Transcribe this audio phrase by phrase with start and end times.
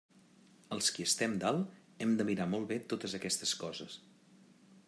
[0.77, 4.01] Els qui estem dalt hem de mirar molt bé totes aquestes coses.